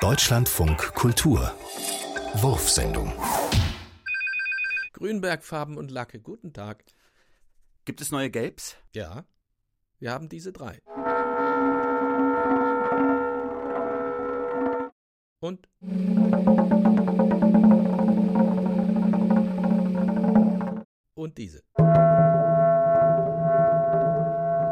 [0.00, 1.52] Deutschlandfunk Kultur
[2.36, 3.12] Wurfsendung
[4.94, 6.84] Grünbergfarben und Lacke, guten Tag.
[7.84, 8.76] Gibt es neue Gelbs?
[8.94, 9.26] Ja,
[9.98, 10.80] wir haben diese drei.
[15.40, 15.68] Und?
[21.14, 21.62] Und diese.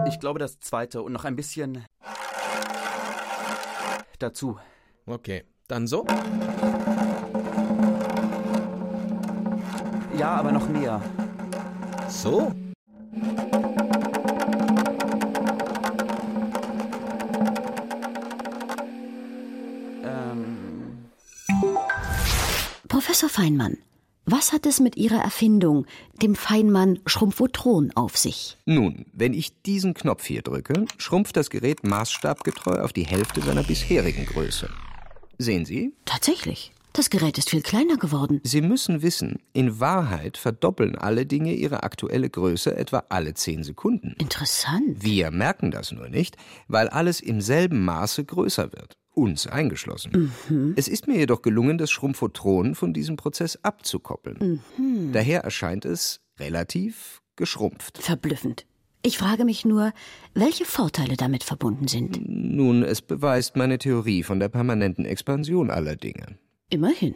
[0.08, 1.84] Ich glaube das zweite und noch ein bisschen
[4.18, 4.58] dazu.
[5.09, 6.05] Okay, dann so.
[10.19, 11.00] Ja, aber noch mehr.
[12.10, 12.52] So?
[20.05, 20.59] Ähm,
[22.88, 23.78] Professor Feinmann,
[24.27, 25.86] was hat es mit Ihrer Erfindung,
[26.20, 28.59] dem Feinmann Schrumpfotron, auf sich?
[28.66, 33.62] Nun, wenn ich diesen Knopf hier drücke, schrumpft das Gerät maßstabgetreu auf die Hälfte seiner
[33.62, 34.69] bisherigen Größe.
[35.38, 35.92] Sehen Sie?
[36.05, 36.73] Tatsächlich.
[36.92, 38.41] Das Gerät ist viel kleiner geworden.
[38.42, 44.16] Sie müssen wissen, in Wahrheit verdoppeln alle Dinge ihre aktuelle Größe etwa alle zehn Sekunden.
[44.19, 45.00] Interessant.
[45.00, 48.97] Wir merken das nur nicht, weil alles im selben Maße größer wird.
[49.14, 50.33] Uns eingeschlossen.
[50.77, 54.61] Es ist mir jedoch gelungen, das Schrumpfotron von diesem Prozess abzukoppeln.
[55.12, 57.98] Daher erscheint es relativ geschrumpft.
[57.98, 58.66] Verblüffend.
[59.02, 59.92] Ich frage mich nur,
[60.34, 62.18] welche Vorteile damit verbunden sind.
[62.28, 66.38] Nun, es beweist meine Theorie von der permanenten Expansion aller Dinge.
[66.70, 67.14] Immerhin.